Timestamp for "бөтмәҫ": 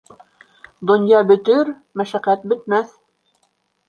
2.55-2.97